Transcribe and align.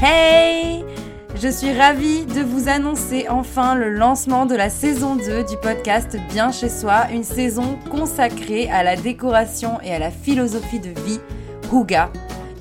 Hey 0.00 0.84
Je 1.34 1.48
suis 1.48 1.72
ravie 1.72 2.24
de 2.24 2.40
vous 2.40 2.68
annoncer 2.68 3.26
enfin 3.28 3.74
le 3.74 3.90
lancement 3.90 4.46
de 4.46 4.54
la 4.54 4.70
saison 4.70 5.16
2 5.16 5.42
du 5.42 5.56
podcast 5.56 6.16
Bien 6.30 6.52
chez 6.52 6.68
soi, 6.68 7.10
une 7.12 7.24
saison 7.24 7.76
consacrée 7.90 8.70
à 8.70 8.84
la 8.84 8.94
décoration 8.94 9.80
et 9.82 9.92
à 9.92 9.98
la 9.98 10.12
philosophie 10.12 10.78
de 10.78 10.90
vie 11.00 11.18
Huga, 11.72 12.12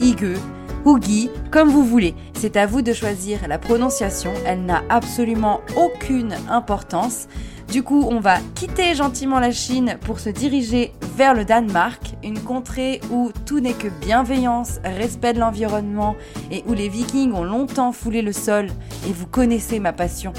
Ige, 0.01 0.39
Hugi, 0.83 1.29
comme 1.51 1.69
vous 1.69 1.85
voulez. 1.85 2.15
C'est 2.33 2.57
à 2.57 2.65
vous 2.65 2.81
de 2.81 2.91
choisir 2.91 3.47
la 3.47 3.59
prononciation, 3.59 4.33
elle 4.43 4.65
n'a 4.65 4.81
absolument 4.89 5.61
aucune 5.75 6.33
importance. 6.49 7.27
Du 7.71 7.83
coup, 7.83 8.07
on 8.09 8.21
va 8.21 8.37
quitter 8.55 8.95
gentiment 8.95 9.39
la 9.39 9.51
Chine 9.51 9.97
pour 10.01 10.19
se 10.19 10.29
diriger 10.29 10.93
vers 11.17 11.33
le 11.33 11.43
Danemark, 11.43 12.15
une 12.23 12.39
contrée 12.39 13.01
où 13.11 13.31
tout 13.45 13.59
n'est 13.59 13.73
que 13.73 13.89
bienveillance, 14.01 14.79
respect 14.85 15.33
de 15.33 15.39
l'environnement 15.39 16.15
et 16.49 16.63
où 16.67 16.73
les 16.73 16.87
vikings 16.87 17.33
ont 17.33 17.43
longtemps 17.43 17.91
foulé 17.91 18.21
le 18.21 18.31
sol 18.31 18.67
et 19.07 19.11
vous 19.11 19.27
connaissez 19.27 19.81
ma 19.81 19.91
passion 19.91 20.31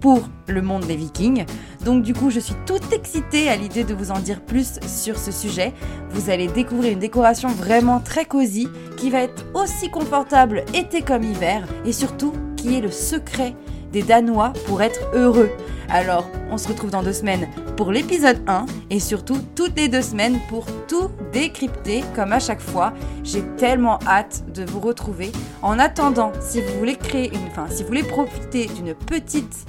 pour 0.00 0.22
le 0.48 0.62
monde 0.62 0.86
des 0.86 0.96
vikings. 0.96 1.44
Donc 1.84 2.02
du 2.02 2.14
coup, 2.14 2.30
je 2.30 2.40
suis 2.40 2.54
toute 2.66 2.92
excitée 2.92 3.50
à 3.50 3.56
l'idée 3.56 3.84
de 3.84 3.92
vous 3.92 4.10
en 4.10 4.18
dire 4.18 4.40
plus 4.40 4.80
sur 4.86 5.18
ce 5.18 5.32
sujet. 5.32 5.74
Vous 6.10 6.30
allez 6.30 6.48
découvrir 6.48 6.92
une 6.92 6.98
décoration 6.98 7.48
vraiment 7.48 8.00
très 8.00 8.24
cosy 8.24 8.68
qui 8.96 9.10
va 9.10 9.20
être 9.20 9.44
aussi 9.52 9.90
confortable 9.90 10.64
été 10.72 11.02
comme 11.02 11.24
hiver 11.24 11.66
et 11.84 11.92
surtout 11.92 12.32
qui 12.56 12.76
est 12.76 12.80
le 12.80 12.90
secret 12.90 13.54
des 13.92 14.02
Danois 14.02 14.52
pour 14.66 14.82
être 14.82 15.00
heureux. 15.14 15.50
Alors, 15.88 16.26
on 16.50 16.58
se 16.58 16.68
retrouve 16.68 16.90
dans 16.90 17.02
deux 17.02 17.12
semaines 17.12 17.48
pour 17.76 17.90
l'épisode 17.90 18.38
1 18.46 18.66
et 18.90 19.00
surtout 19.00 19.38
toutes 19.56 19.76
les 19.76 19.88
deux 19.88 20.02
semaines 20.02 20.38
pour 20.48 20.66
tout 20.86 21.10
décrypter 21.32 22.04
comme 22.14 22.32
à 22.32 22.38
chaque 22.38 22.60
fois. 22.60 22.92
J'ai 23.24 23.42
tellement 23.56 23.98
hâte 24.06 24.44
de 24.54 24.64
vous 24.64 24.80
retrouver. 24.80 25.32
En 25.62 25.78
attendant, 25.78 26.32
si 26.40 26.60
vous 26.60 26.78
voulez 26.78 26.94
créer 26.94 27.32
une, 27.34 27.48
enfin, 27.48 27.66
si 27.68 27.82
vous 27.82 27.88
voulez 27.88 28.04
profiter 28.04 28.66
d'une 28.66 28.94
petite 28.94 29.66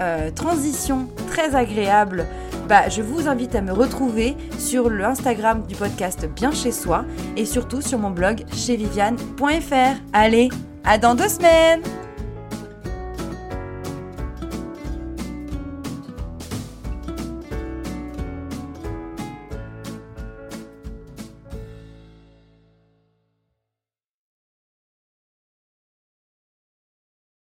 euh, 0.00 0.30
transition 0.30 1.08
très 1.30 1.56
agréable, 1.56 2.26
bah, 2.68 2.88
je 2.88 3.02
vous 3.02 3.28
invite 3.28 3.54
à 3.54 3.60
me 3.60 3.72
retrouver 3.72 4.36
sur 4.58 4.88
le 4.88 5.04
Instagram 5.04 5.62
du 5.66 5.74
podcast 5.74 6.26
Bien 6.34 6.52
chez 6.52 6.72
soi 6.72 7.04
et 7.36 7.44
surtout 7.44 7.82
sur 7.82 7.98
mon 7.98 8.10
blog 8.10 8.44
chez 8.52 8.76
Viviane.fr. 8.76 9.96
Allez, 10.12 10.48
à 10.84 10.98
dans 10.98 11.14
deux 11.14 11.28
semaines 11.28 11.82